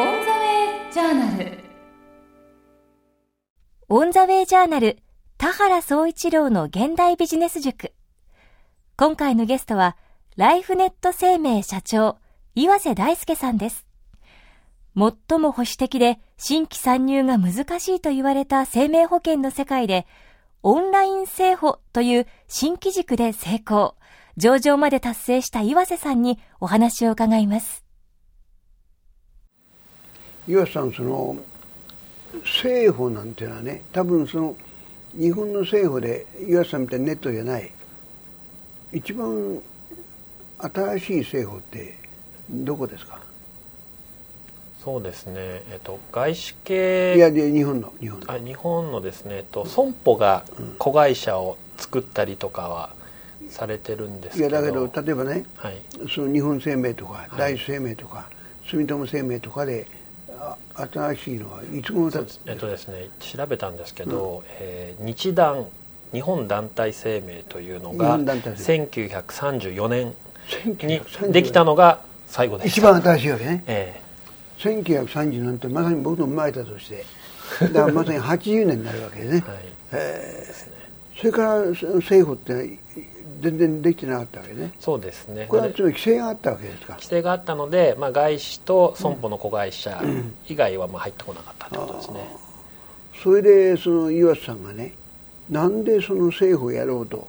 [0.00, 1.58] オンザウェイジャーナル。
[3.90, 4.96] オンザウェイジャーナル
[5.36, 7.92] 田原総一郎の現代ビジネス塾。
[8.96, 9.98] 今回のゲストは
[10.38, 12.16] ライフネット生命社長
[12.54, 13.84] 岩瀬大輔さんです。
[14.96, 20.06] 最も保守的で新規参入が難しいと言われた生命保険の世界で
[20.62, 23.96] オンライン製保という新規軸で成功。
[24.38, 27.84] 上場まで達成した岩瀬さんにお話を伺います。
[30.50, 31.36] 岩瀬さんその
[32.42, 34.56] 政府なんていうのはね多分その
[35.16, 37.70] 日本の政府で岩瀬さんみたいにネットじゃない。
[38.92, 39.60] 一番
[40.58, 41.96] 新しい政府って
[42.50, 43.20] どこですか？
[44.82, 48.32] そうですね、えっと、外資系いやで日本の日本の。
[48.32, 50.44] あ日本のですね、えっと、損保が
[50.78, 52.90] 子会社を作ったりとかは
[53.48, 54.48] されてるんですけど。
[54.48, 55.80] いやだけど例えばね、はい、
[56.12, 57.28] その日本生命とかい。
[57.36, 58.28] 第一生命とか、
[58.66, 59.99] 住友生命とかであ
[60.92, 65.66] 新しいのはいつ頃だえっとですね調べたんですけど、えー日団
[66.12, 72.80] 日本団体生命というの日が本団体生1934年に1930できたのが最後でした。
[72.80, 73.64] 一番新しいわけね。
[73.66, 74.00] え
[74.58, 77.04] 1930なんてまさに僕の生まれたとして
[77.60, 79.44] だからまさに80年になるわけでね。
[79.46, 80.04] えはい。
[80.04, 80.06] へ
[80.46, 80.72] ですね
[81.16, 82.78] それから政府って
[83.40, 84.72] 全然できてなかったわけね。
[84.78, 85.46] そうですね。
[85.48, 86.92] これはでつまり規制があったわけですか。
[86.94, 90.00] 規制があったので、まあ、外資と損保の子会社
[90.48, 92.36] 以外はまあ入ってこなかったということですね、
[93.22, 94.94] それでその岩瀬さんがね
[95.48, 97.28] なんでその政府をやろうと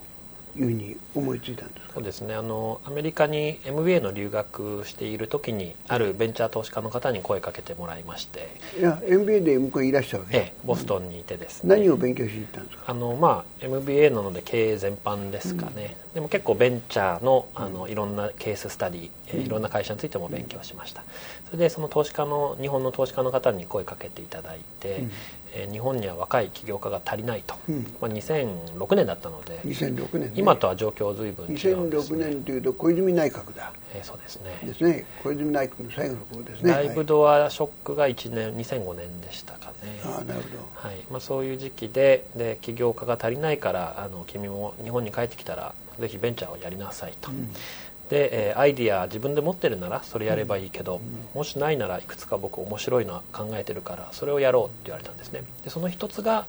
[0.56, 2.36] いうふうに思いついたんですかそうですね。
[2.36, 11.75] あのアメリカに MBA の留学している時にあるベンチャー投資家の方に声かけてもらいまして、いや MBA で向こうにいらっしゃるわけ、ええ、ボストンにいてですね。
[11.75, 12.84] 何を勉強しに行ったんですか？
[12.88, 21.03] あのまあ MBA なので経営全般ですかね、でも結構ベンチャーのあのいろんなケーススタディ、えーいろんな会社についても勉強しました。
[21.47, 25.12] それでその投資家の日本の投資家の方に声かけていただいて、うん
[25.53, 27.95] えー日本には若い起業家が足りないと、うん。
[28.01, 31.85] まあ、2006年だったので2006年、ね、今とは状況随分違う。
[31.85, 33.72] んです2006ね年というと小泉内閣だ。
[33.94, 34.59] えーそうですね。
[34.63, 35.06] ですね。
[35.23, 36.72] 小泉内閣の最後の頃ですね。
[36.72, 40.00] ライブドアショックが1年2005年でしたかね。
[40.03, 40.41] はい、ああなる
[40.81, 40.97] ほはい。
[41.09, 47.53] まあ、そういう時期でで起業家が足りないからあの君も日本に帰ってきたらぜひベンチャーをやりなさいと、ど、うん
[48.12, 51.02] で、えーアイディア自分で持ってるならそれやればいいけど、
[51.34, 55.44] もしないならいくつか僕面白いのは考えてるからそれをやろうって言われたんですね。
[55.64, 56.46] でその一つが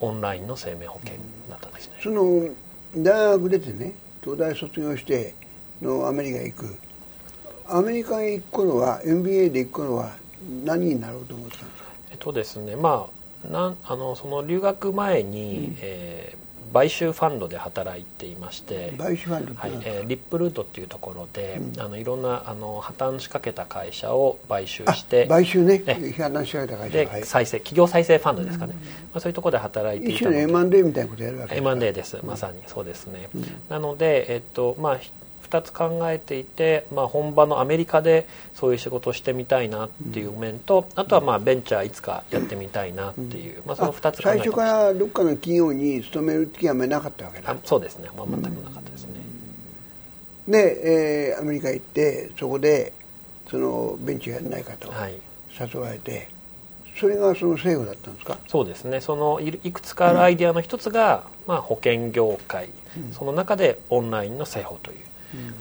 [0.00, 1.14] オンラインの生命保険
[1.48, 2.48] だったんですね、その
[2.96, 5.34] 大学出てね東大卒業して
[5.80, 6.76] のアメリカへ行く。
[7.68, 10.16] アメリカへ行く頃は MBA で行く頃は
[10.64, 11.88] 何になろうと思ってたんですか？
[12.10, 13.06] えっとですねま
[13.44, 16.39] あなんあのその留学前に、えー
[16.72, 21.80] 買収ファンドで働いていまして買収ファンドはいえーリップルートっていうところで、うん。
[21.80, 25.82] あのいろんなあの破綻しかけた会社を買収あして買収ね。
[25.86, 26.98] え批判しられた会社。
[26.98, 27.24] ではい。
[27.24, 28.74] 再生企業再生ファンドですかね、
[29.12, 32.18] まあ、そういうところで働いてい一種のたので M&A みたいなことやるわけですか？M&A です。
[32.24, 33.28] まさにそうですね、
[33.68, 35.10] なので、えっとまあ、ひ
[35.50, 47.50] 2つ考えていて、まあ、本場のアメリカでそういう仕事をしてみたいなっていう面と、あとはまあベンチャーいつかやってみたいなっていう、まあ、その2つ考え最初からどっかの企業に勤める気はなかったわけだ。
[47.50, 49.20] あそうですね、まあ、全くなかったですね、
[50.48, 52.92] で、えーアメリカ行ってそこで
[53.50, 55.14] そのベンチャーやらないかとはい。
[55.58, 56.28] 誘われて、
[56.98, 58.38] それがその政府だったんですか？
[58.46, 59.00] そうですね。
[59.00, 62.68] そのいいくつかあるアイデアの一つが、まあ、保険業界、
[63.12, 64.98] その中でオンラインの製法という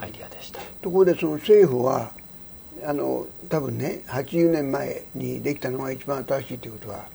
[0.02, 2.12] アイデアでした、ところでその政府は
[2.86, 7.06] あの多分ね80年前にできたのが一番新しいということは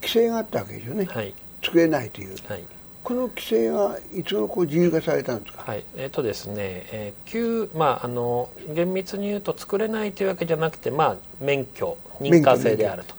[0.00, 1.34] 規制があったわけですよね、はい。
[1.62, 2.36] 作れないという。
[2.48, 2.64] はい。
[3.04, 5.84] この規制はいつ頃こう自由化されたんですか、はい。
[5.96, 6.54] えーとですね
[6.92, 13.14] えー旧まあ、あの厳密に言うと作れないというわけじゃなくて、まあ、免許認可制であると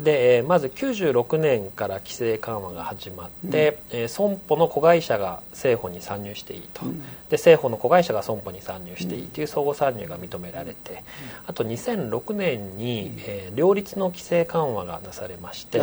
[0.00, 6.82] で、えーまず96年から規制緩和が始まって、えー損保の子会社が政保に参入していいと、
[7.30, 11.04] で政保の子会社が損保に参入していいという相互参入が認められて、
[11.46, 15.78] あと2006年に、えー両立の規制緩和がなされまして、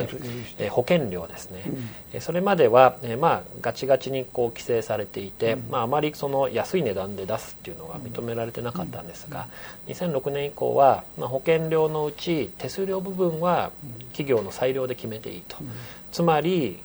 [0.60, 1.64] えー保険料ですね、
[2.14, 9.48] えーそれまでは、えーまあ、ガチガチにこう規制されていて、まあ、あまりその安い値段で出すっていうのが認められてなかったんですが、
[9.88, 13.72] 2006年以降は、まあ、保険料のうち手数料部分は
[14.12, 15.58] 企業の裁量で決めていいと、
[16.12, 16.80] つまり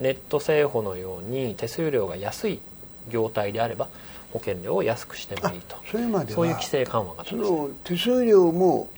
[0.00, 2.60] ネット製法のように手数料が安い
[3.08, 3.88] 業態であれば
[4.32, 5.76] 保険料を安くしてもいいと。
[5.90, 8.88] それまではそういう規制緩和がその手数料も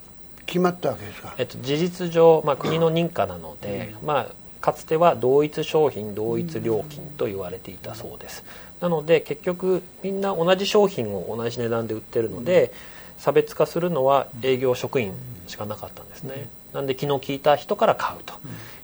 [0.47, 1.35] 決まったわけですか？
[1.39, 4.27] えっと、事実上、まあ、国の認可なので、まあ、
[4.61, 8.45] かつては同一商品同一料金と言われていたそうです。
[8.81, 12.73] なので結局みんな同じ商品を同じ値段で売ってるので、
[13.19, 15.13] 差別化するのは営業職員
[15.47, 18.35] しかなかったんですね、なんで気の利いた人から買うと、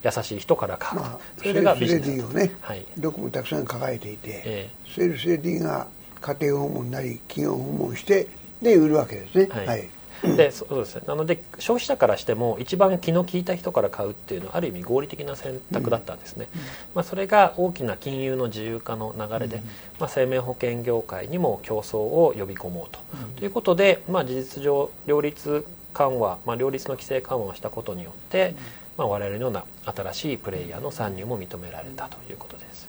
[0.04, 2.86] 優しい人から買うと、まあ、それがビジセールスレネスディをね、はい。
[2.98, 5.86] どこもたくさん抱えていて、えセールスレディが
[6.20, 8.28] 家庭訪問なり企業訪問して
[8.62, 9.48] で売るわけですね。
[9.50, 9.66] はい。
[9.66, 11.02] はいでそうですね。
[11.06, 16.48] なので消費者からしても一番気の利いた人から買うっていうのはある意味合理的な選択だったんですね、
[16.94, 19.62] まあ、それが大きな金融の自由化の流れで、
[19.98, 23.00] まあ、生命保険業界にも競争を呼び込もうと、
[23.36, 28.54] ということで、まあ、事実上両立緩和、まあ、両立の規制緩和をしたことによって、
[28.96, 32.88] まあ、我々のような新しいプレイヤーの参入も認められたということです、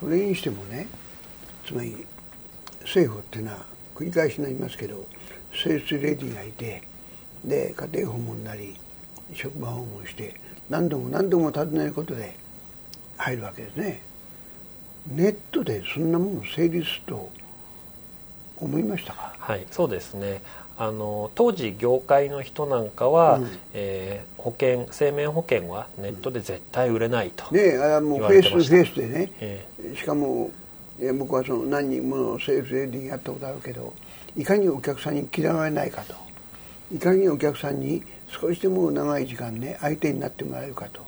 [0.00, 0.86] それにしてもね
[1.66, 2.06] つまり
[2.82, 3.64] 政府っていうのは
[3.94, 5.06] 繰り返しになりますけど
[5.54, 6.82] セールスレディがいて
[7.44, 8.76] で家庭訪問なり
[9.34, 10.34] 職場訪問して
[10.70, 12.36] 何度も何度も訪ねることで
[13.16, 14.02] 入るわけですね。
[15.08, 17.30] ネットでそんなもの成立すると
[18.58, 19.34] 思いましたか？
[19.38, 20.40] はい、そうですね。
[20.78, 23.48] あの当時業界の人なんかは、うん。
[23.74, 29.66] えー保険生命保険はネットで絶対売れないと、ねえあれはもう言フェイスフェイスでね、え。
[29.96, 30.50] しかも
[31.00, 33.94] いや僕はその何人ものセールスレディやったことあるけど
[34.36, 36.14] いかにお客さんに嫌われないかと。
[36.94, 41.00] いかにお客さんに少しでも長い時間ね相手になってもらえるかと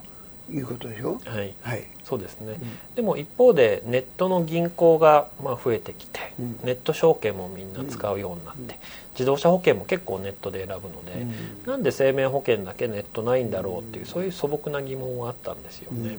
[0.50, 1.20] いうことでしょ。
[1.24, 1.54] はい。
[1.62, 1.84] はい。
[2.04, 2.58] そうですね、
[2.94, 6.58] でも一方でネットの銀行がまあ増えてきて、うん。
[6.64, 8.78] ネット証券もみんな使うようになって、
[9.14, 11.26] 自動車保険も結構ネットで選ぶので、
[11.66, 16.18] なんで生命保険だけネットないんだろうっていうそういう素朴な疑問はあったんですよね、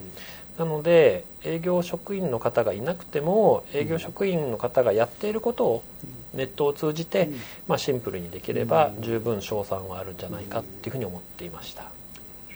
[0.57, 5.83] なので営業職員の方がいなくても営業職員の方がやっていることを
[6.35, 7.29] ネットを通じて、
[7.67, 11.83] まあ、シンプルにできれば十分賞賛はあるんじゃないかっていうふうに思っていました。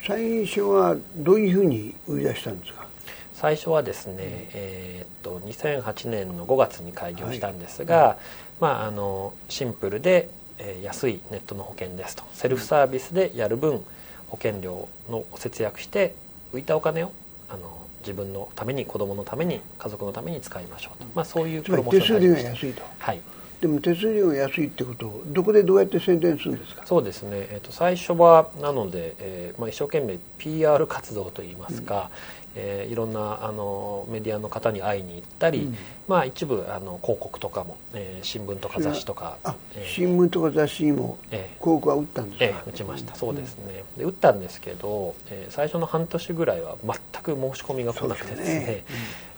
[0.05, 2.87] 最初はどういうふうに売り出したんですか？
[3.33, 8.17] 最初はですね、えーっと2008年の5月に開業したんですが、
[8.61, 12.23] まあ、あのシンプルで、えー安いネットの保険ですと。
[12.33, 13.83] セルフサービスでやる分
[14.29, 16.15] 保険料の節約して
[16.53, 17.11] 浮いたお金を
[17.49, 22.83] あの自分のために子供のために家族のために使いましょうと、まあ、そういうプロモーションになりました。
[22.99, 23.21] はい
[23.61, 26.83] でも手数料が安いってことをどこでどうやって宣伝するんですか？
[26.85, 32.09] そうですね、えー、と最初はなので、えーまあ、一生懸命 PR 活動といいますか、
[32.56, 35.72] えーいろんなあのメディアの方に会いに行ったり、
[36.07, 39.88] まあ、一部あの広告とかも、えー新聞とか雑誌とか、あえー。
[39.88, 43.16] 新聞とか雑誌にもええ広告は打ったんですか、ええ打ちました。
[43.16, 48.44] そうですね、で打ったんですけど、えー最初の半年ぐらいは全く申し込みが来なくてですね。
[48.44, 48.84] そうですね。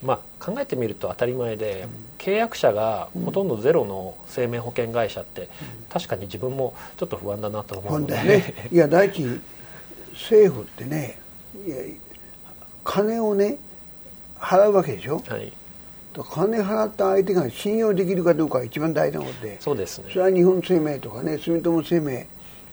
[0.04, 1.88] まあ、考えてみると当たり前で、
[2.18, 5.48] 契約者がほとんどゼロの生命保険会社って、
[5.90, 8.16] 確かに自分もちょっと不安だなと思うので。
[8.24, 8.70] ね。
[8.72, 9.40] いや第一
[10.14, 11.20] 政府ってね
[11.66, 11.76] いや
[12.84, 13.58] 金をね
[14.40, 15.22] 払うわけでしょ？
[15.28, 15.54] はい、
[16.14, 19.58] と金払った相手が信用できるかどうかが一番大事なことで。
[19.60, 20.06] そうですね。
[20.10, 22.28] それは日本生命とかね住友生命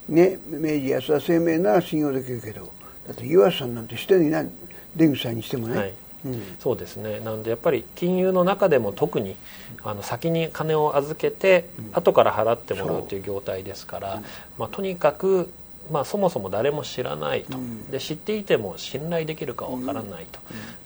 [0.09, 2.73] ね明治安田生命なら信用できるけど
[3.07, 4.49] だって岩瀬さんなんてしてにない
[4.97, 5.95] 出口さんにしてもね、はい。
[6.25, 7.21] うん、そうですね。
[7.21, 9.37] なのでやっぱり金融の中でも特に
[9.85, 14.23] あの先に金を預けて後から払ってもらうという業態ですから、
[14.59, 15.49] まあ、とにかく、
[15.91, 17.59] まあ、そもそも誰も知らないと、
[17.91, 20.41] で知っていても信頼できるかわからないと、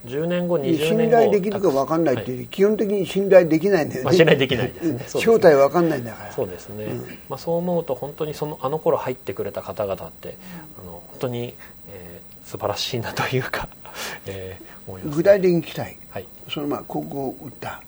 [0.06, 2.34] 10年後20信年後頼できるか分かんないってい。
[2.34, 5.22] うより基本的に信頼できないんだよね、まあ信頼できないですね。
[5.22, 6.32] 正体分かんないんだから。
[6.32, 6.86] そうですね、
[7.28, 10.36] まあ、そう思うと本当にそのあの頃入ってくれた方々って
[10.80, 11.54] あの本当に、
[11.88, 13.68] えー素晴らしいなというか、
[14.26, 15.96] えー思います、具体的に聞きたい。
[16.10, 16.26] はい。
[16.50, 17.82] そのまあ広告を打った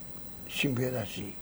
[0.49, 1.35] 新聞屋だし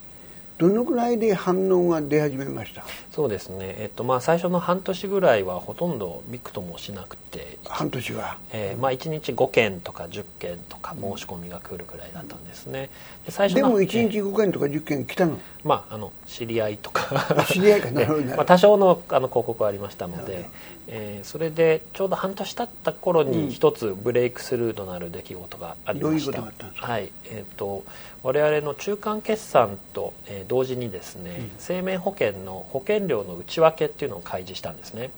[0.63, 2.85] どのくらいで反応が出始めました？
[3.11, 8.37] そうですね、えっとまあ、最初の半年ぐらいはほとんどびくともしなくて、半年は。
[8.53, 12.89] えーまあ、1日5件とか10件とか申し込みが来るぐらいだったんですね。
[13.22, 13.67] で最初の。
[13.69, 15.39] でも1えー日5件とか10件来たの？
[15.63, 17.45] まあ、あの知り合いとか。
[17.45, 18.05] 知り合いかな。
[18.35, 20.45] まあ、多少のあの広告はありましたので、
[20.87, 27.09] えーそれでちょうど半年経った頃に一つブレイクスルーとなる出来事がありました、どうんはい。
[27.25, 27.85] えー、と
[28.23, 35.11] 我々の中間決算と、えー同時にですね、生命保険の保険料の内訳っていうのを開示したんですね。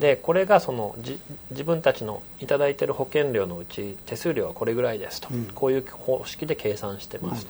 [0.00, 1.20] でこれがそのじ
[1.52, 7.40] 自分たちのいただいている保険料のうち手数料はこれぐらいですと、こういう方式で計算してますと、っ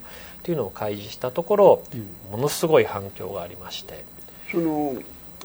[0.42, 1.82] ていうのを開示したところ、
[2.30, 4.04] ものすごい反響がありまして。
[4.50, 4.94] その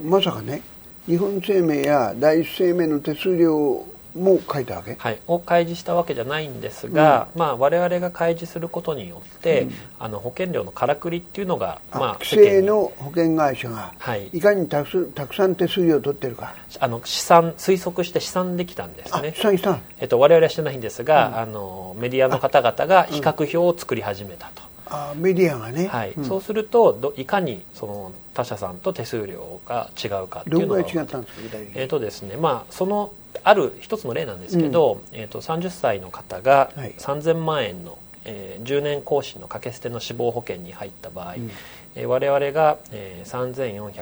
[0.02, 0.62] まさかね
[1.06, 4.96] 日本生命や第一生命の手数料も書いたわけ？
[4.98, 9.68] はい、を開示したわけじゃないんですが、まあ、我々が開示することによって、
[10.00, 14.28] あの保険料のからくりっていうのが、あまあ、規制の保険会社がはい。
[14.34, 16.54] いかにたくさんたくさん手数料を取ってるか。
[16.80, 24.73] あの試算推測して試算できたんですあね試算したえっと、我々はしてないんですが、あのメディアの方々が比較表を作り始めたと。
[24.94, 26.12] あメディアがね、はい。
[26.14, 26.26] うん。
[26.26, 33.12] そうするとどいかにその他社さんと手数料が違うかっていうのが違ったんですかえーとですねまあ、その
[33.44, 36.94] ある一つの例なんですけど、えー、と30歳の方がはい。
[36.98, 41.52] 3000万円の、えー10年更新の掛け捨ての死亡保険に入った場合、ん。
[41.96, 43.54] えー我々が、えー、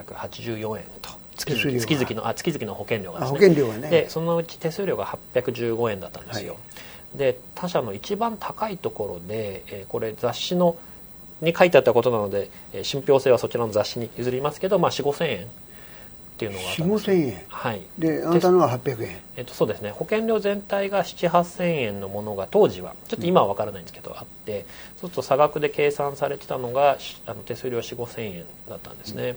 [0.05, 3.39] 3484円と月々月々のあ月々の保険料がであすね。
[3.39, 3.89] 保険料がね。
[3.89, 6.59] でそのうち手数料が815円だったんですよ、は
[7.15, 10.77] で他社の一番高いところで、えーこれ雑誌の
[11.41, 15.49] に書いてあったことなので、えー信憑性はそちらの雑誌に譲りますけど、まあ、4 5 0 0 0円っ
[16.41, 17.41] ていうのがあった4 5んです千円。
[17.49, 17.81] はい。
[17.99, 19.19] であなたのは800円。
[19.37, 19.91] えっと、そうですね。
[19.91, 24.65] 保険料全体が7 8千円のものが当時はちょっと今は分からないんですけど、あって
[24.99, 29.35] そうすると差額で計算されてたのがしあの手数料4 5千円だったんですね、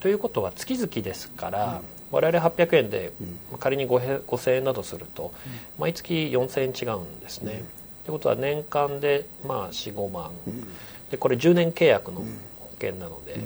[0.00, 1.80] ということは月々ですから、
[2.12, 3.12] 我々800円で、
[3.58, 5.32] 仮に 5, 5000円だとすると、
[5.78, 7.64] 毎月4000円違うんですね、
[8.02, 10.30] ってことは年間でまあ45万、
[11.10, 12.26] でこれ10年契約の保
[12.80, 13.40] 険なので、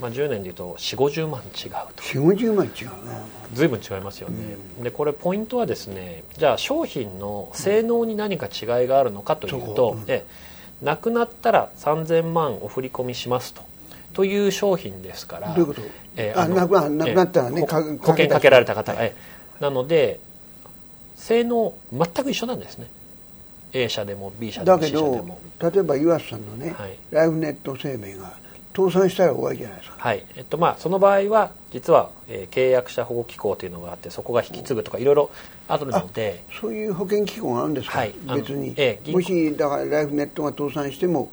[0.00, 2.02] まあ、10年でいうと4 5 0万違うと。
[2.02, 3.20] 4 5 0万違うな
[3.52, 10.04] 随分違いますよね、でこれポイントはですねじゃあ商品の性能に何か違いがあるのかというそと、ううん。
[10.08, 13.62] ええなくなったら3000万お振り込みしますと
[14.14, 15.82] という商品ですからどういうこと？
[16.16, 19.08] えのあなくななくなったらねええかほ保険かけられた方が、はい。
[19.08, 19.14] え
[19.60, 20.20] えなので
[21.16, 22.86] 性能全く一緒なんですね。
[23.72, 25.38] A 社でも B 社でもだけ C 社でども。
[25.60, 26.96] 例えば岩瀬さんのね、はい。
[27.10, 28.32] ライフネット生命が
[28.76, 29.96] 倒産したら終わりじゃないですか。
[29.98, 30.24] はい。
[30.36, 35.30] えっとまあ、その場合は実は、えー契約者保護機構というのがあってそこが引き継ぐとかいろいろ
[35.68, 38.14] あるのでそういう保険機構があるんですか、はい。
[38.36, 41.30] 別に、ええ銀行もしだからライフネットが倒産しても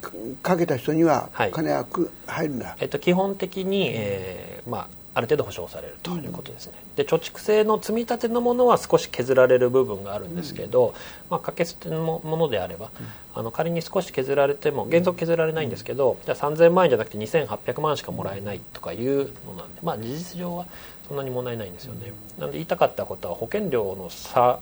[0.00, 0.10] か
[0.42, 1.50] かけた人にははい。
[1.50, 10.94] 金がく入るんだ、えっと、基本的に、えーまあ、ある程度保証されるということですね、で貯蓄性の積み立てのものは少し削られる部分があるんですけど、
[11.30, 12.90] まあ、掛け捨てのものであれば、
[13.34, 19.74] あの仮に少し削られても原則削られないんですけど、じゃあ3000万円じゃなくて2800万しかもらえないとかいうのなん。
[19.74, 20.66] で、まあ、事実上は
[21.06, 24.58] そんなに問題ないんですよね、なので言いたかったことは保険料の差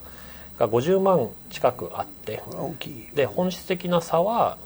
[0.59, 3.09] が50万近くあって大きい。
[3.15, 4.59] で本質的な差は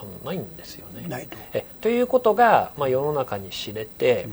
[0.00, 1.06] あのないんですよね。
[1.08, 1.36] ないと。
[1.52, 4.26] えということが、まあ、世の中に知れて、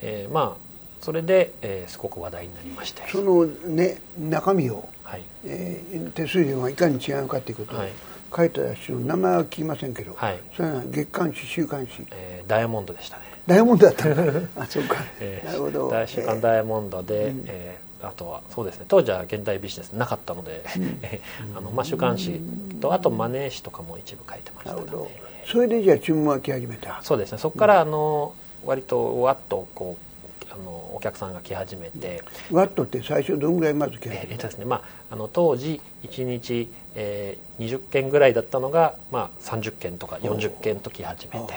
[0.00, 0.70] えーまあ
[1.02, 5.22] それで、えーすごく話題になりましてそのね中身を、はい。
[5.46, 7.90] えー手数料がいかに違うかということをはい。
[8.36, 10.38] 書いた人の名前は聞きませんけど、はい。
[10.56, 12.06] それは月刊誌週刊誌。
[12.12, 15.88] えーダイヤモンドでしたね、ダイヤモンドだったあそうか、 えーなるほど。
[15.88, 18.86] 大週刊ダイヤモンドで、えーあとはそうですね。
[18.88, 20.62] 当時は現代ビジネスなかったので、
[21.02, 22.40] えー あのまあ、週刊誌
[22.80, 25.10] とあとマネー誌とかも一部書いてましたのでなるほど。
[25.46, 27.00] それでじゃあ注文が来始めた。
[27.02, 27.38] そうですね。
[27.38, 30.10] そこからあの割とわっとこう
[30.52, 34.64] あのお客さんが来始めて、ワットって最初どんぐらいまず来始えーえめったとですね。
[34.64, 41.54] まあ、あの当時1日、えー20件ぐらいだったのが、まあ、30件とか40件と来始めて。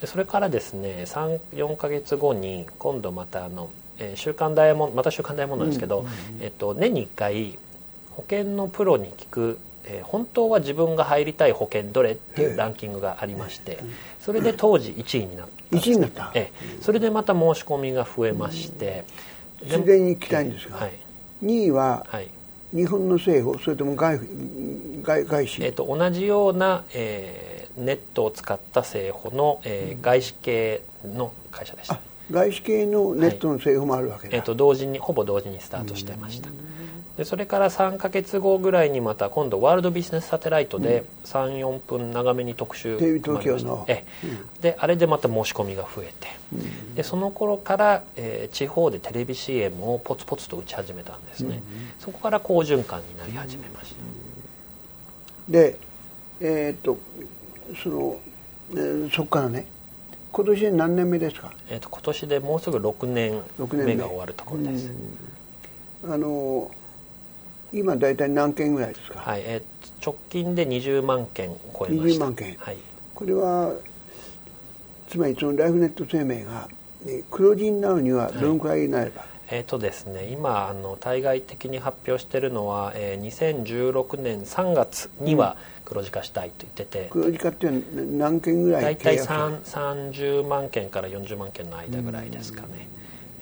[0.00, 6.06] でそれからですね34か月後に今度またあの、えー週刊ダイヤモンドまた週刊ダイヤモンドなんですけど、
[6.40, 7.58] えっと年に1回
[8.10, 13.78] 保険のプロに聞く、えー本当は自分が入りたい保険どれっていうランキングがありまして
[14.20, 16.30] それで当時1位になったんです1位になった。
[16.34, 16.82] ええ。
[16.82, 19.04] それでまた申し込みが増えまして、
[19.62, 20.92] でついでに聞きたいんですが、はい。
[21.44, 22.28] 2位ははい。
[22.74, 24.18] 日本の政府それとも外
[25.02, 31.94] 外外資、えー、と同じような、えーネットを使った製法の、えー外資系の会社でした。
[31.94, 32.00] あ、
[32.32, 36.48] 外資系のネットの政府もあるわけだ、えー、と同時にほぼ同時にスタートしてました。
[37.16, 43.84] でそれから3か月後ぐらいにまた今度ワールドビジネスサテライトで34分長めに特集テレビ東京の。
[43.86, 44.62] ええ。
[44.62, 46.28] であれでまた申し込みが増えて、
[46.94, 51.62] でその頃から、えー地方でテレビ CM をポツポツと打ち始めたんですね、
[51.98, 55.76] そこから好循環になり始めました、で
[56.40, 56.98] えーっと
[57.82, 58.20] その、
[58.72, 59.66] えーそこからね
[60.32, 61.52] 今年で何年目ですか？
[61.68, 63.94] えー、と今年でもうすぐ6年6年目。
[63.94, 64.90] 目が終わるところです、
[66.08, 66.70] あの
[67.72, 72.24] 今大体何件ぐらいですか、はいえー直近で20万件を超えました。
[72.24, 72.56] 20万件。
[72.58, 72.76] はい。
[73.14, 73.72] これは
[75.08, 76.68] つまりそのライフネット生命が
[77.06, 92.88] えー黒字になるにはどのくらいになれば、えーとですね、今あの対外的に発表しているのは、えー2016年3月には黒字化したいと言ってて、黒字化っていうのは何件ぐらい大体契約者3 30万件から40万件の間ぐらいですかね、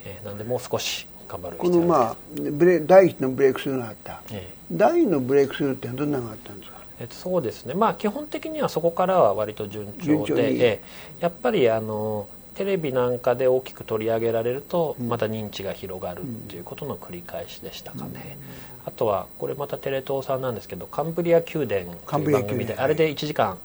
[0.05, 6.81] えーなんでもう少し頑張るこのまあブレ第一のブレイクスルーがあった、え第二のブレイクスルーってどんなのがあったんですか？
[6.99, 7.75] えっと、そうですね。
[7.75, 9.87] まあ基本的にはそこからは割と順
[10.27, 10.81] 調でええ。
[11.21, 12.27] やっぱりあの
[12.61, 18.37] テレビなんかで大きく取り上げられるとまた認知が広がるっていうことの繰り返しでしたかね、
[18.85, 23.57] あとはこれまたテレ東さんなんですけど「カンブリア宮殿」という番組であれで1時間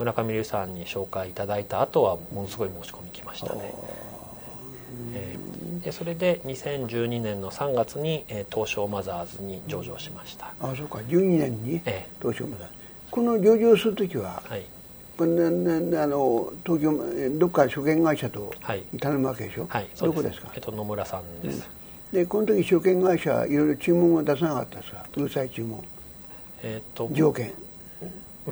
[0.00, 3.72] 村上龍さんに紹介いただいた後はものすごい申し込み来ましたね、
[5.14, 10.98] えーでそれで2012年の3月に、えー東証マザーズに上場しました、あそうか。
[10.98, 12.06] 12年にえ。
[12.20, 12.74] 東証マザーズ。
[13.12, 14.66] この上場する時は、はい
[15.24, 18.82] あの東京えどっか証券会社とはい。
[19.00, 20.50] 頼むわけでしょ、はいそうどこですか？
[20.54, 21.68] えっと野村さんです、
[22.12, 25.04] でこの時証券会社はいろいろ注文を出さなかったですか？
[25.16, 25.82] うるさい注文。
[26.62, 27.52] えっと条件。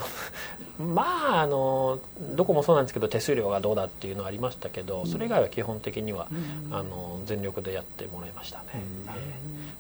[0.78, 1.98] まああの
[2.37, 6.28] どこもそうなんですけど手数料がどうだっていうのはありましたけどそれ以外は基本的には、
[6.70, 8.80] あの全力でやってもらいましたね、え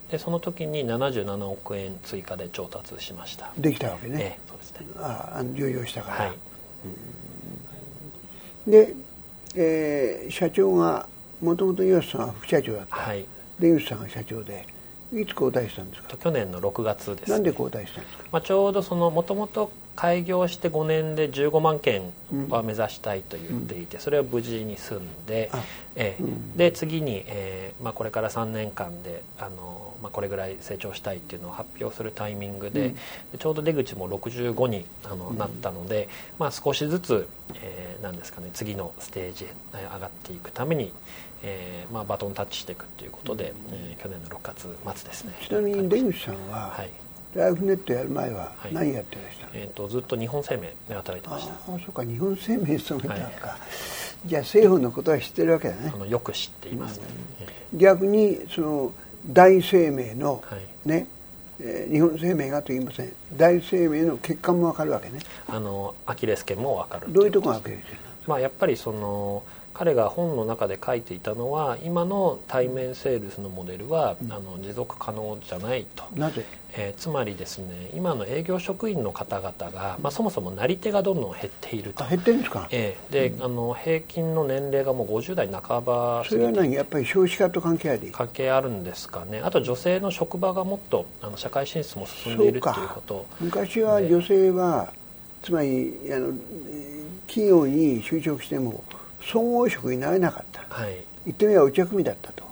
[0.08, 0.12] ー。
[0.12, 3.52] でその時に77億円追加で調達しました。
[3.58, 4.86] できたわけね、ええそうですね。
[4.96, 6.32] ああの上場したから、はい
[8.66, 8.94] で、
[9.54, 11.08] えー社長が
[11.40, 13.24] もともと岩瀬さんは副社長だった、はい。
[13.58, 14.66] で岩瀬さんが社長で
[15.14, 16.08] いつ交代したんですか？
[16.10, 18.24] と去年の6月ですなんで交代したんですか？
[18.32, 22.12] まあ、ちょうどそのもともと開業して5年で15万件
[22.50, 25.60] は目指したいと言っていて、それを無事に済んであ、
[25.96, 26.24] ええ。
[26.56, 32.90] で次に、えーまあ、これから3年間であの、まあ、これぐらい成長したいっていうのを発表するタイミングで,、
[33.32, 37.26] でちょうど出口も65にあの、なったので、まあ、少しずつ、
[37.60, 40.92] えーなんですかね、次のステージへえー上がっていくために、
[41.42, 45.32] えーまあ、バトンタッチしていくということで、えー去年の6月末ですね。
[45.44, 46.90] ちなみに出口さんは、はい
[47.34, 48.74] ライフネットやる前ははい。
[48.74, 51.52] 何やってらした、えー、とずっと日本生命で働いてました。
[51.52, 53.58] ああそうか日本生命に勤めたのか、
[54.26, 55.92] じゃあ政府のことは知ってるわけだね。
[55.94, 57.04] あのよく知っていますね、
[57.74, 58.92] 逆にその
[59.26, 60.88] 大生命の、はい。
[60.88, 61.06] ね、
[61.60, 63.12] えー日本生命がと言いません。
[63.36, 65.20] 大生命の欠陥もわかるわけね。
[65.48, 67.82] あのアキレス腱も分かるどういうとこがが悪影響
[68.26, 69.42] まあ、やっぱりその
[69.72, 76.44] 彼が本の中で書いていたのは今の対面セールスのモデルは、あの持続可能じゃないと、なぜ？
[76.74, 82.04] えーつまりですね今の営業職員の方々が、まあ、そもそもなり手がどんどん減っていると。
[82.04, 88.12] あ、減ってるんですか、えーで、あの平均の年齢がもう50代半ば過それは何やっぱり少子化と関係あり？
[88.12, 89.40] 関係あるんですかね。
[89.44, 93.26] あと女性の職場がもっとあの社会進出も進んでいるっていうこと。
[93.40, 94.92] 昔は女性は
[95.42, 98.82] つまりあのえー企業に就職しても
[99.20, 100.62] 総合職になれなかった。
[100.70, 100.96] はい。
[101.26, 102.42] 言ってみればお茶組だったと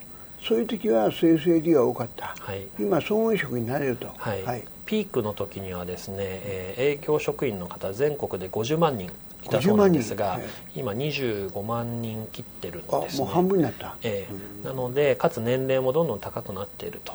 [0.46, 2.68] そういう時は生成 D は多かった、はい。
[2.78, 4.12] 今総合職になれると。
[4.16, 4.64] はい。
[4.84, 9.10] ピークの時にはですね、えー営業職員の方全国で50万人
[9.44, 10.38] いたそうなんですが、
[10.74, 13.24] 50万人今25万人切ってるんあですね。
[13.24, 14.28] もう半分になった、え
[14.64, 14.66] え。
[14.66, 17.14] なのでかつ年齢もどんどん高くなっていると、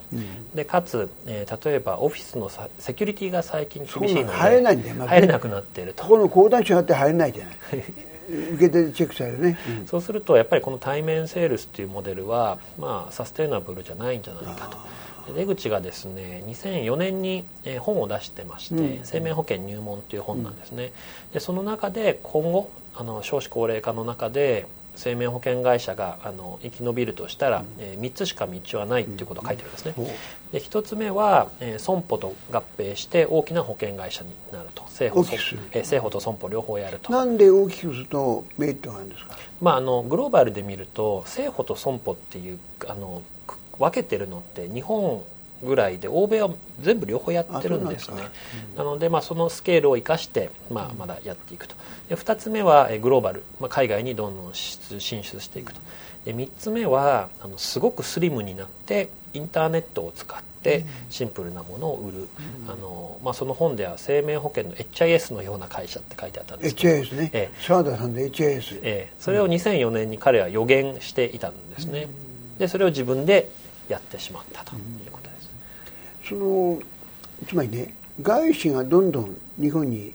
[0.53, 4.95] でかつ、えー例えばオフィスのさセキュリティが最近厳しいので入れないんだよ。
[4.95, 6.03] まず入れなくなっていると。
[6.03, 7.55] ここの講談社って入れないじゃない
[8.29, 15.34] 受け手でチェックされるね、そうするとやっぱりこの対面セールスっていうモデルは、まあ、サステナブルじゃないんじゃないかと。
[15.34, 20.91] で出口がですね2004年にえー本を出してまして「生命保険入門」という本なんですね。
[21.34, 30.06] でその中で今後あの少子高齢化の中で生命保険会社があの生き延びるとしたら、え3つしか道はないっていうことを書いてるんですね、うん。
[30.06, 30.13] で
[30.60, 34.84] 1つ目は、えー損保と合併して大きな保険会社になると。
[34.84, 35.62] 政保大きくする。
[35.71, 37.12] えー政保と損保両方やると。
[37.12, 39.36] なんで大きくするとメリットがあるんですか？
[39.62, 45.23] まあ、あのグローバルで見ると政保と損保っていうあのく分けてるのって日本
[45.63, 46.50] ぐらいで欧米は
[46.82, 48.15] 全部両方やってるんですね。
[48.15, 48.32] なんで
[48.78, 51.76] なので、まあ、そのスケールを生かして、まあ、まだやっていくと。
[52.10, 55.80] で2つ目はえグローバル、まあ、海外にどんどん進出していくと。
[56.26, 62.28] で3つ目はあのすごくスリムになってインターネットを使ってシンプルなものを売る、
[62.67, 67.04] あのまあ、その本では生命保険の HIS のような会社って書いてあったんですけど。
[67.04, 67.30] HIS ね。
[67.34, 67.58] ええ。
[67.60, 72.08] 澤田さんで HIS、ええ、それを2004年に彼は予言していたんですね、
[72.60, 73.50] でそれを自分で
[73.89, 74.76] やってしまったと。
[74.76, 75.11] いう
[76.27, 76.79] その
[77.47, 80.13] つまりね外資がどんどん日本に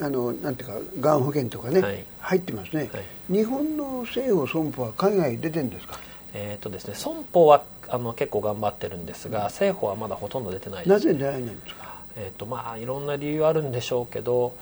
[0.00, 2.04] あのなんていうかがん保険とかね、はい。
[2.18, 3.02] 入ってますね、はい。
[3.32, 5.98] 日本の政府損保は海外に出てるんですか？
[6.34, 10.88] えーとですね、損保はあの結構頑張ってるんですが政府はまだほとんど出てないです。
[10.90, 11.94] なぜ出ないんですか？
[12.16, 14.56] えーとまあ、いろんな理由あるんでしょうけど、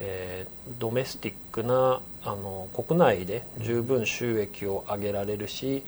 [0.00, 5.82] えードメスティックなあの国内で十分収益を上げられるし、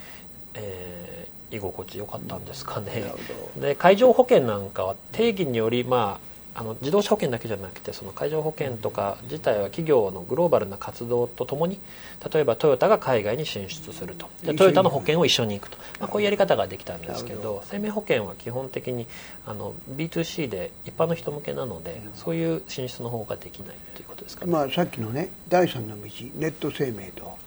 [0.55, 3.13] えー居心地良かったんですかね。
[3.57, 6.19] で海上保険なんかは定義により、ま
[6.55, 11.79] あ、あの自動車保険だけじゃなくてその海上保険とか自体は企業のグローバルな活動とともに
[12.33, 14.29] 例えばトヨタが海外に進出すると。
[14.43, 19.07] でトヨタの保険を一緒に行くと、まあ、こういうやり方ができたんですけど生命保険は基本的に
[19.47, 26.03] あの B2C で一般の人向けなのでそういう進出の方ができないということですかね、まあさっきのね第三の道
[26.37, 27.39] ネット生命と。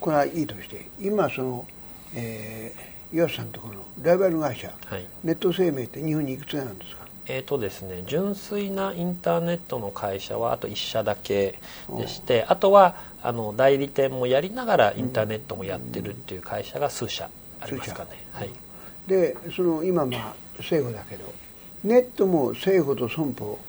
[0.00, 1.66] これはいいとして今その、
[2.14, 2.80] えー、
[3.12, 4.72] 岩瀬さんのところのライバル会社。
[4.86, 5.06] はい。
[5.24, 7.00] ネット生命って日本にいくつなんですか？
[7.26, 11.60] えーとですね、純粋なインターネットの会社はあと1社だけ
[11.96, 18.50] でしてあとはあの代理店もやりながらインターネットもやってるっていう会社が数社ありますかね、はい、
[19.06, 21.32] でその今まあ政府だけど
[21.84, 23.60] ネットも政府と損保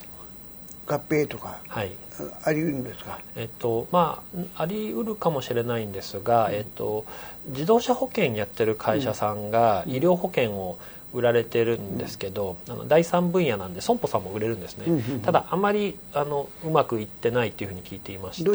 [0.92, 1.92] 合併とか、はい、
[2.44, 4.22] あり得るんですか、えっとま
[4.58, 7.06] あ、あり得るかもしれないんですが、うん、えっと、
[7.48, 10.78] 自動車保険やってる会社さんが医療保険を
[11.14, 18.50] 売られてるんですけど、うん、あの第三分野なんで損保さんも売れるんですね、うんうんうん、ただあまりあのうまくいってないっていうふうに聞いていまして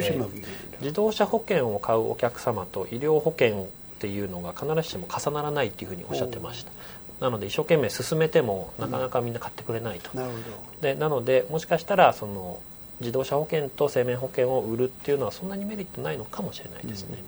[0.80, 6.72] 自動車保険を買うお客様と医療保険っていうのが必ずしも重ならないっていうふうにおっしゃってました
[7.20, 10.42] なので一生懸命進めてもなかなかみんな買ってくれないと、なるほど。
[10.82, 12.60] でなのでもしかしたらその
[13.00, 17.18] 自動車保険と生命保険を売るっていうのはそんなにメリットないのかもしれないですね、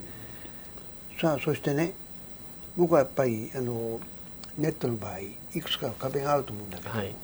[1.14, 1.92] うん、さあそしてね
[2.76, 4.00] 僕はやっぱりあの
[4.56, 7.14] ネットの場合いくつか壁があると思うんだけど、はい、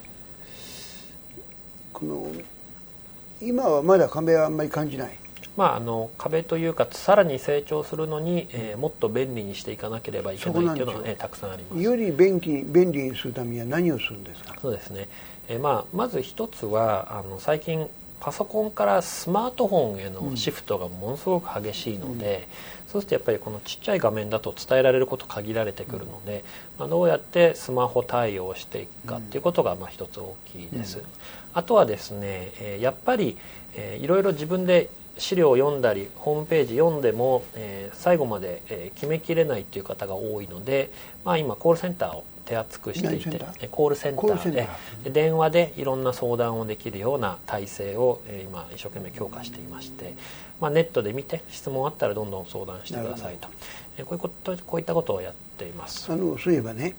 [1.92, 2.32] この
[3.40, 5.18] 今はまだ壁はあんまり感じない？
[5.56, 11.82] まあ、あの壁というかさらに成長するのに、えー、もっと便利にしていかなければいけないというのは、ね、たくさんあります。
[11.82, 14.56] より便利便利にするためには何をするんですか？
[14.60, 15.08] そうですね、
[15.48, 17.88] えーまあ、まず一つはあの最近
[18.20, 22.48] パソコンからスマートフォンへのシフトがものすごく激しいので、
[22.86, 26.42] うん、そうするとやっぱりこのちっちゃい画面だと伝えられること限られてくるので、
[26.78, 31.04] まあ、どうやってスマホ対応していくかっていうことがまあ一つ大きいです、うん、
[31.52, 33.36] あとはですね、えー、やっぱり、
[33.74, 40.90] えー、いろいろ自分で資料を読んだりホームページ読んでも、えー、最後まで、えー、決めきれないという方が多いので、
[41.24, 44.52] まあ、今コールセンターを手厚くしていてコールセンター。
[45.04, 50.14] で電話でいろんな相談をできるような体制を、えー、今一生懸命強化していまして、
[50.60, 53.48] まあ、ネットで見て質問あったらどんどん相談してくださいと、
[53.98, 56.10] えー、こういうことこういったことをやっています。
[56.12, 56.94] あのそういえばね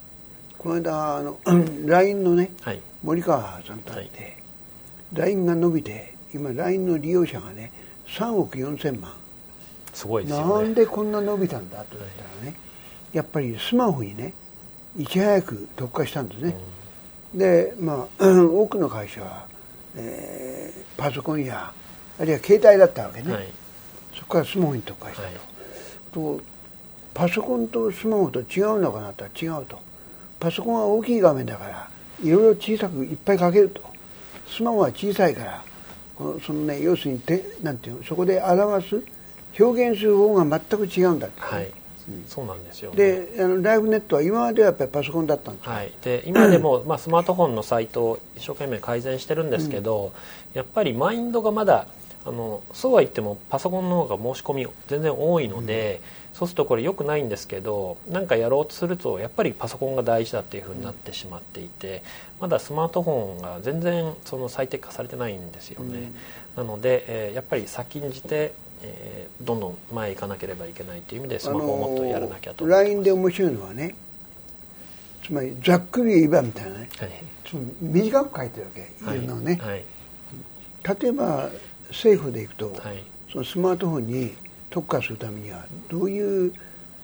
[0.58, 1.38] この間あの
[1.86, 4.36] LINE のね、はい、森川さんと会って、はい、
[5.14, 7.72] LINE が伸びて今 LINE の利用者がね
[8.08, 9.12] 3億4千万
[9.94, 12.58] すごいですよ、ね、なんでこんな伸びたんだと言ったらね、
[13.14, 14.34] やっぱりスマホにね。
[14.98, 16.56] いち早く特化したんですね、
[17.34, 19.46] うん、でまあ 多くの会社は、
[19.96, 21.72] えー、パソコンや
[22.18, 23.48] あるいは携帯だったわけね、はい、
[24.18, 25.22] そこからスマホに特化した
[26.14, 26.26] と。
[26.28, 26.44] はい、と
[27.14, 29.80] パソコンとスマホと違うのかなとは違うと。
[30.40, 31.90] パソコンは大きい画面だから
[32.22, 33.82] いろいろ小さくいっぱい書けると。
[34.48, 35.64] スマホは小さいから
[36.46, 39.04] そのね要するにてなんていうのそこで表す
[39.60, 41.72] 表現する方が全く違うんだはい、
[42.28, 45.70] そうなんですよ、ね、であのライフネットは今まではやっぱりパソコンだったんです。
[45.70, 50.14] はい、で今でも、まあ、スマートフォンのサイトを一生懸命改善してるんですけど、
[50.54, 51.88] うん、やっぱりマインドがまだ
[52.26, 62.04] あのそうは言ってもパソコンの方が申し込み全然多いので、うん、そうするとこれ良くないんですけど何かやろうとするとやっぱりパソコンが大事だっていうふうになってしまっていて
[62.42, 66.12] まだスマートフォンが全然その最適化されてないんですよね、
[66.58, 73.96] うん、なので、えー、やっぱり先んじてえー、どんどん前へ行かなければいけないという意味でスマホをもっとやらなきゃと LINE で面白いのはね
[75.24, 77.10] つまりざっくり言えばみたいなね、はい、
[77.82, 78.82] 短く書いてるわけ
[79.16, 79.28] い。
[79.28, 79.86] ろんなね、はいはい、
[81.02, 81.50] 例えば
[81.88, 82.76] 政府でいくと、
[83.32, 84.34] そのスマートフォンに
[84.76, 86.54] 特化するためにはどういう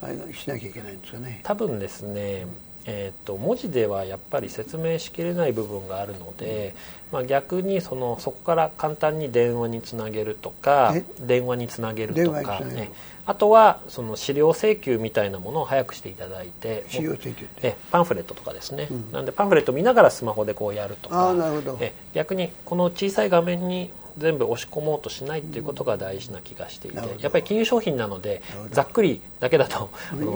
[0.02, 1.40] あれしなきゃいけないんですかね？
[1.44, 2.46] 多分ですね
[2.84, 6.74] えーと、文字ではやっぱり説明しきれない部分があるので、
[7.12, 12.92] まあ、逆にそのそこから簡単に電話につなげるとか電話につなげるとか、ね、
[13.28, 17.78] あとはその資料請求みたいなものを早くしていただいて資料請求って。
[17.92, 21.78] パンフレットとかですね、うん、なんでパンフレット見ながらスマホでこうやるとかなるほど。
[21.80, 29.90] え逆にこの小さい画面に全部押し込もうとしないっていうことが大事な気がしていて、やっぱり金融商品なのでざっくりだけだと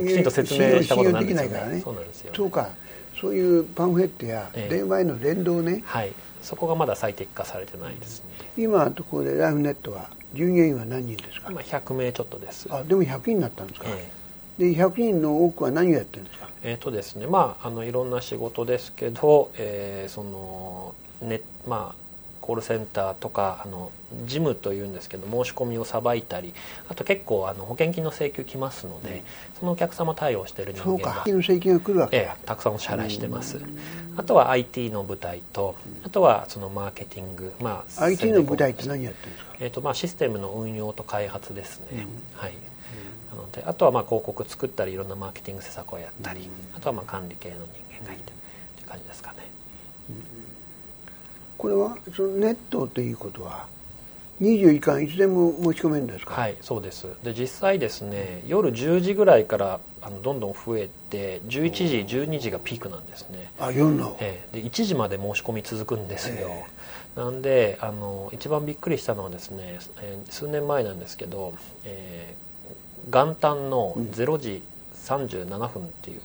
[0.06, 1.82] きちんと説明したことなんですよね。
[1.82, 2.69] そうなんですよ、ね、そうか。
[3.19, 6.12] そういうパンフレットや電話への連動ね、えはい。
[6.41, 8.26] そこがまだ最適化されてないですね。
[8.58, 11.50] 今のところでライフネットは従業員は何人ですか？
[11.52, 12.67] 今100名ちょっとです。
[12.69, 14.08] あでも100人になったんですか、え
[14.60, 16.50] で100人の多くは何をやってるんですか？
[16.63, 17.26] えっ、とですね。
[17.28, 22.05] まああのいろんな仕事ですけど、えー、そのねまあ
[22.45, 23.91] コールセンターとかあの
[24.25, 26.53] 事務というんですけど申し込みをさばいたり
[26.88, 29.21] あと結構あの保険金の請求来ますので、うん、
[29.60, 33.60] そのお客様対応している人間が金の請求が来るわけ、ええ、たくさんお支払いしてます、
[34.15, 42.53] あとは IT の部隊とあとはそのマーケティング、まあ、IT の部隊って何やってるんですか、えーとまあ、システムの運用と開発ですね、うん、はい。
[43.31, 47.63] なのであとはまあ広告作ったりいろんなマーケティング施策をやったり、あとはまあ管理系の人
[48.03, 48.25] 間がいてっ
[48.75, 49.44] ていう感じですかね、
[51.58, 53.65] これはそのネットということは
[54.41, 56.34] 24時間いつでも持ち込めるんですか？
[56.34, 57.08] はいそうです。
[57.24, 63.50] で実際ですね夜10時ぐらいからあのどんどん増えて11時12時がピークなんですね。
[63.60, 64.18] あ夜の。
[64.20, 64.62] ええ。
[64.62, 66.50] で1時まで申し込み続くんですよ、
[67.15, 71.54] なんであの一番びっくりしたのはですね、えー数年前なんですけど、
[71.86, 72.46] えー
[73.08, 74.63] 元旦の0時
[75.06, 76.22] 37分っていう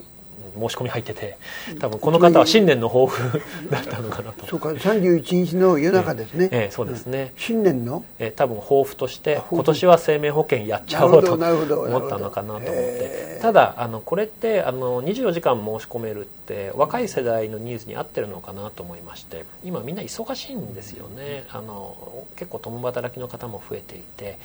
[0.68, 1.36] 申し込み入ってて
[1.78, 4.46] 多分この方は新年の抱負だったのかなと。
[4.46, 8.04] そうか31日の夜中ですね、ええそうですね、新年の？
[8.18, 21.44] えー多分抱負として今年は生命保険やっちゃおうと思ったのかなと思っへてただあのこれってあの24時間申し込めるって若い世代のニーズに合ってるのかなと思いまして今みんな忙しいんですよね。
[21.50, 24.38] あの結構共働きの方も増えていて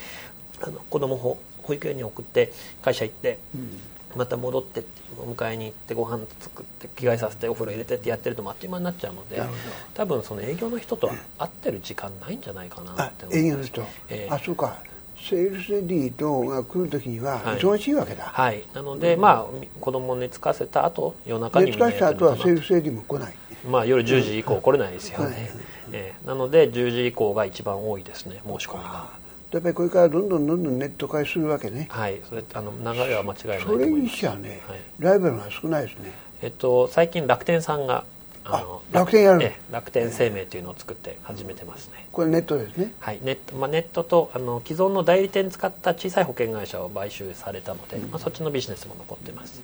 [0.62, 2.52] あの子供を保育園に送って
[2.82, 3.40] 会社行って
[4.16, 4.84] また戻って
[5.20, 9.42] お迎えに行ってご飯作って着替えさせてお風呂入れてってやってるとあっという間になっちゃうので
[9.94, 14.34] 多分その営業の人と合ってる時間ないんじゃないかなあって思います営業の人、ええ。
[14.34, 14.78] あそうか。
[15.18, 17.60] セールスレディとが来るときにははい。
[17.60, 18.64] 忙しいわけだ、はい。
[18.74, 23.36] なので、まあ子供を寝つかせた後夜中に熱かした後はセールルスレディも来ない。
[23.66, 25.32] まあ夜10時以降来れないですよはい。
[25.32, 25.50] ね、
[25.92, 26.28] ええ。
[26.28, 29.10] なので10時以降が一番多いですね申し込みが
[29.56, 31.88] やっぱりこれからどんどんどんどんネット化するわけね。
[31.90, 34.16] はいそれあの流れは間違いないとそれに思います。
[34.18, 34.80] しちゃね、はい。
[35.00, 36.12] ライバルが少ないですね。
[36.42, 38.04] えっと最近楽天さんが
[38.44, 42.06] あ楽天やるええ楽天生命というのを作って始めてますね。
[42.12, 42.92] これネットですね。
[43.00, 49.62] はいネットまあ、ネットとあの既存の代理店使った小さい保険会社を買収されたので、まあ、そっちのビジネスも残ってます。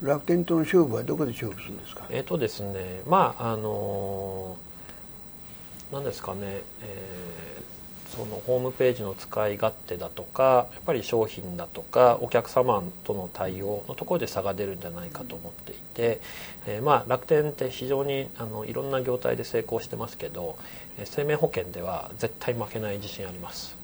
[0.00, 2.06] 楽天との勝負はどこで勝負するんですか？
[2.10, 4.56] えっ、とですねまああの
[5.92, 6.38] 何ですかね、
[6.82, 7.51] えー
[8.14, 16.20] そのホームページの使い勝手だとかやっぱり商品だとかお客様との対応のところで差が出るんじゃないかと思っていて、
[16.66, 20.58] えーまあ、楽天って非常にあのいろんな業態で成功してますけど
[21.04, 23.76] 生命保険では絶対負けない自信あります。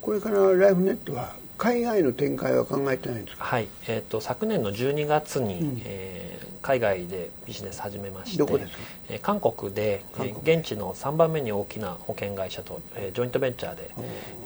[0.00, 3.44] これからライフネットは海外の展開は考えてないんですか？
[3.44, 5.82] はい、えー、と昨年の12月に、うん。
[5.84, 8.78] えー海外でビジネス始めましてどこですか？
[9.08, 10.40] えー韓国で韓国。
[10.44, 13.90] えー現地の3番目に大きな保険会社と、えージョイントベンチャーで、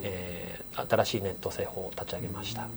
[0.03, 2.67] えー新しいネット製法を立ち上げました、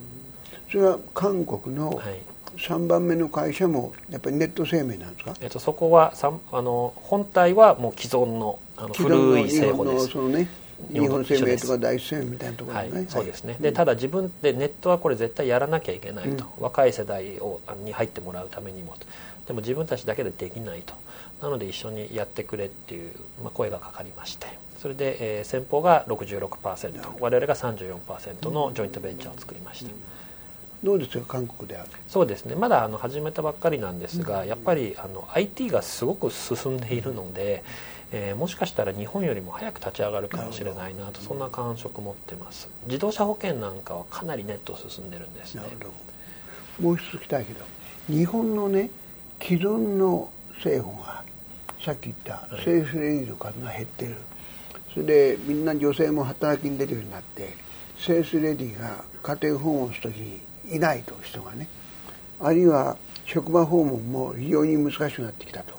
[0.70, 2.20] それは韓国のはい。
[2.56, 5.34] 3番目の会社もやっぱりネット生命なんですか？
[5.42, 6.14] えー、とそこは
[6.52, 10.16] あの本体はもう既存のあの古い製法です。
[10.28, 10.48] ね
[10.92, 13.06] 日本生命とか第一生命みたいなところはいね、はい。
[13.08, 13.56] そうですね。
[13.60, 19.06] でただ自分でネットはこれ絶対やらなきゃいけないと、若い世代をあに入ってもらうためにもと。
[19.46, 20.94] でも自分たちだけでできないと。
[21.42, 23.10] なので一緒にやってくれっていう、
[23.42, 24.46] まあ、声がかかりまして。
[24.80, 29.90] それで、えー先方が66%我々が34%のジョイントベンチャーを作りました、
[30.82, 31.24] どうですか？
[31.26, 31.86] 韓国では？
[32.08, 32.54] そうですね。
[32.54, 37.62] まだあの始めたばっかりなんですが、やっぱりあの IT がすごく進んでいるので、
[38.12, 42.68] えーもしかしたら日本よりも早く立ち上がるかもしれないなとそんな感触持ってます。
[42.86, 45.62] 自動車保険なんかはかなりネット進んでるんですね。
[45.62, 46.88] なるほど。
[46.88, 47.64] もう一つ聞きたいけど
[48.08, 48.90] 日本のね
[49.42, 50.30] 既存の
[50.62, 51.22] 生保が
[51.84, 54.16] さっき言ったセールスレディの数が減ってる。
[54.92, 57.52] それでみんな女性も働きに出るようになって
[57.98, 60.40] セールスレディが家庭訪問する時に
[60.76, 61.66] いないと人がね。
[62.40, 65.74] あるいは職場訪問も非常に難しくなってきたと。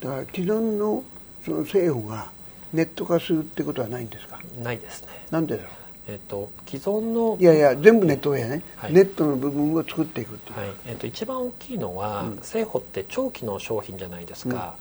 [0.00, 1.02] だから既存の
[1.44, 2.30] その製法が
[2.72, 4.38] ネット化するってことはないんですか？
[4.62, 5.08] ないですね。
[5.30, 5.68] なんでだろ
[6.10, 8.92] えっ、と既存のういやいや全部ネットやね、はい。
[8.94, 10.68] ネットの部分を作っていくっていう、はい。
[10.86, 12.38] えっと一番大きいのは、うん。
[12.42, 14.76] 生保って長期の商品じゃないですか、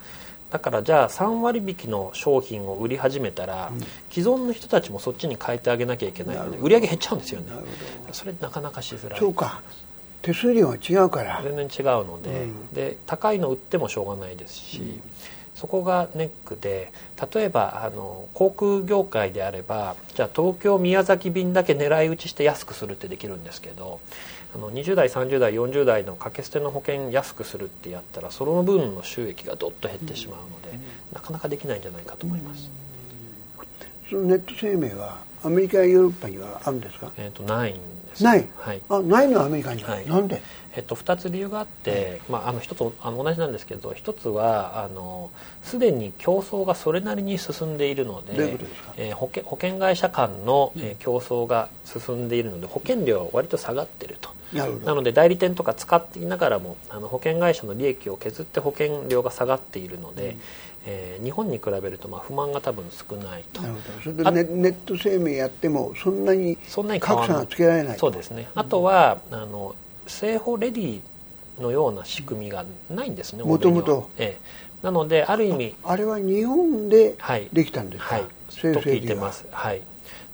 [0.52, 3.82] だからじゃあ3割引きの商品を売り始めたら、うん。
[4.10, 7.50] 既存の人たちもそっちに変えてあげなきゃいけないので売り上げ減っちゃうんですよね。
[7.50, 7.62] なる
[8.08, 9.20] ほそれなかなかしづらい。
[9.20, 9.62] そうか。
[10.22, 11.42] 手数料が違うから。
[11.44, 12.68] 全然違うので,、うん。
[12.74, 14.82] で高いの売ってもしょうがないですし、
[15.60, 16.92] そこがネックで
[17.34, 24.00] 例えばあの航空業界であればじゃあ東京宮崎便だけ狙い撃ちして安くするってできるんですけど
[24.56, 30.80] あの20代30代40代の掛け捨ての保険安くするってやったらその分の収益がどっと減ってしまうので、
[31.12, 32.70] なかなかできないんじゃないかと思います、
[34.10, 37.12] そのネット生命はアメリカやヨーロッパにはあるんですか？
[37.18, 37.76] えっ、とないん
[38.18, 38.48] ですない。
[38.58, 38.82] はい。
[38.90, 39.84] あないのはアメリカに。
[39.84, 40.08] は、はい。
[40.08, 40.42] なんで？
[40.76, 45.32] えっと、2つ理由があって、まあ、あの一つあの同じなんですけど一つはあの
[45.64, 48.60] すでに競争がそれなりに進んでいるのでどう
[48.96, 54.30] えー保険保険会社間の、えー競争が進んでいるので保険料は割と下がってると。
[54.86, 60.38] なので代理店とか使っていながらもあの保険会社の利益を削って保険料が下がっているので、
[60.88, 63.62] えー日本に比べるとまあ不満が多分少ないと。
[63.62, 64.02] なるほど。
[64.02, 66.58] それでネネット生命やってもそんなに
[67.00, 68.50] 格差がつけられないそうですね。
[68.56, 69.76] あとはあの
[70.08, 71.02] 製法レディ
[71.60, 74.86] のような仕組みがないんですねもともとええ。
[74.86, 77.50] なのである意味あれは日本ではい。
[77.52, 78.26] できたんですか、はい。
[78.50, 79.46] 成績がと聞いてます。
[79.52, 79.82] はい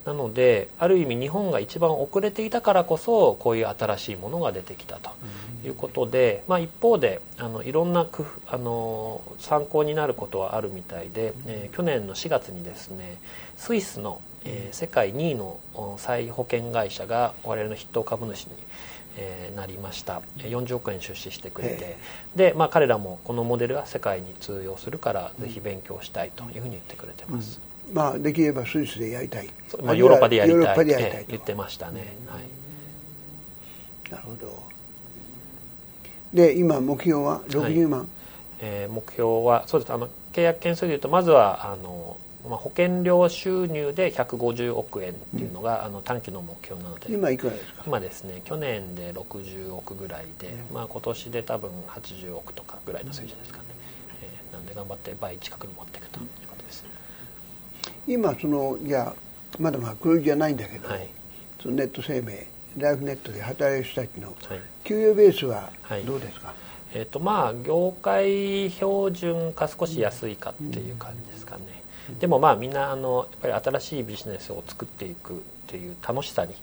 [0.05, 5.11] なのである意味日本が一番遅れていたからこそこういう新しいものが出てきたと
[5.65, 13.17] いうことで、まあ、一方であのいろんな工夫あの参考になることはあるみたいで、えー去年の4月にですね
[13.57, 18.51] スイスの、えー世界2位のお再保険会社が我々の筆頭株主に、
[19.17, 20.21] えーなりました。
[20.39, 21.97] えー40億円出資してくれて。
[22.36, 27.60] で、まあ、彼らもこのモデルは世界に通用するからぜひ勉強したいというふうに言ってくれてます、
[27.91, 29.49] まあできればスイスでやりたい。
[29.84, 30.86] まあ、ヨーロッパでやりたい。
[30.86, 34.12] りたいええ言ってましたね、はい。
[34.12, 34.63] なるほど。
[36.34, 38.08] で今目標は？60万、
[38.60, 39.93] えー目標はそうです。
[39.93, 47.84] あの契約件数でいうとまずはあの、まあ、保険料収入で150億円っていうのが、あの短期の目標なので今いくらですか？
[47.88, 53.65] 今ですね去年で60億ぐらいで、まあ、今年で多分80億とかぐらいの水準ですかね、
[54.21, 56.84] えーなんで頑張って倍近くに持っていくということです、
[58.08, 59.15] 今そのじゃあ
[59.60, 61.08] まだまあ黒字じゃないんだけど、はい。
[61.62, 64.60] そのネット生命ライフネットで働いる人たちのはい。
[64.84, 66.03] 給与ベースははい。
[66.03, 66.53] どうですか、
[66.93, 71.63] えーとまあ、業界標準か少し安いかっていう感じですかね、
[72.19, 75.35] でもまあみんなあのやっぱり新しいビジネスを作っていくっ
[75.67, 76.53] ていう楽しさに、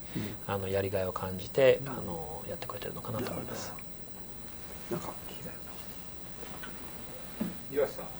[0.47, 3.73] あのやりがいを感じて、あのやってくれてるのかなと思います、
[4.91, 5.53] なんか聞きたい
[7.73, 8.11] 岩瀬さん、こ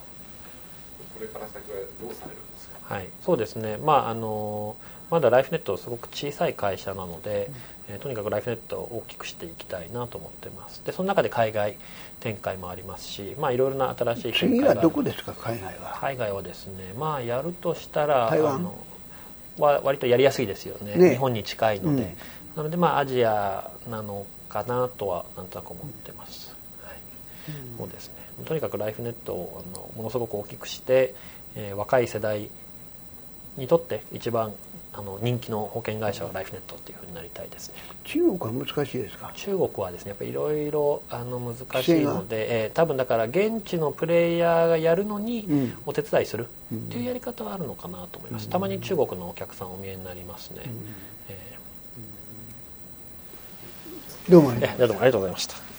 [1.21, 2.95] れから先はどうされるんですか。
[2.95, 4.77] はい、そうですね、まあ、あの
[5.11, 7.51] まだライフネットすごく小さい会社なので、
[7.89, 10.85] えーとにかくライフネットを大きくしていきたいなと思ってます。
[10.85, 11.77] でその中で海外
[12.21, 15.99] 展開もありますし、まあ、いろいろな新しい展開が次はどこですか海外は？
[16.01, 18.55] 海外はですねまあやるとしたら台湾？
[18.55, 18.87] あの
[19.59, 20.95] は割とやりやすいですよね。
[20.95, 21.11] ね。
[21.11, 22.09] 日本に近いので、うん。
[22.57, 26.97] なのでまあアジアなのかなとはなんとなく思ってます、はい。
[27.77, 28.15] そうですね。
[28.45, 31.15] とにかくライフネットをあのものすごく大きくして、
[31.57, 32.49] えー若い世代
[33.57, 34.53] にとって一番
[34.93, 37.75] あの人気の保険会社はライフネットっていうふうになりたいですね。
[38.05, 39.31] 中国は難しいですか？
[39.35, 45.75] 中国はですねやっぱりいろいろあの難しいので、えー多分だから現地のプレイヤーがやるのにうん。
[45.87, 50.63] お手伝いするっていうやり方はあるのかなと思います、たまに中国のお客さんお見えになりますね、
[54.39, 55.70] うもありがとうーえどうもありがとうございました